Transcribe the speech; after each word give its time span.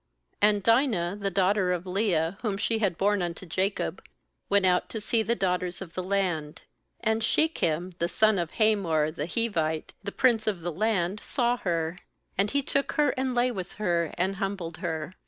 O 0.41 0.47
A 0.47 0.49
And 0.49 0.63
Dinah 0.63 1.15
the 1.21 1.29
daughter 1.29 1.71
of 1.71 1.85
Leah, 1.85 2.31
u 2.31 2.35
•* 2.37 2.41
whom 2.41 2.57
she 2.57 2.79
had 2.79 2.97
borne 2.97 3.21
unto 3.21 3.45
Jacob, 3.45 4.03
went 4.49 4.65
out 4.65 4.89
to 4.89 4.99
see 4.99 5.21
the 5.21 5.35
daughters 5.35 5.79
of 5.79 5.93
the 5.93 6.01
land. 6.01 6.63
2And 7.05 7.21
Shechem 7.21 7.93
the 7.99 8.07
son 8.07 8.39
of 8.39 8.49
Hamor 8.53 9.11
the 9.11 9.27
Hivite, 9.27 9.93
the 10.03 10.11
prince 10.11 10.47
of 10.47 10.61
the 10.61 10.71
land, 10.73 11.19
saw 11.23 11.57
her; 11.57 11.99
and 12.35 12.49
he 12.49 12.63
took 12.63 12.93
her, 12.93 13.09
and.lay 13.09 13.51
with 13.51 13.73
her, 13.73 14.11
and 14.17 14.37
humbled 14.37 14.77
her. 14.77 15.13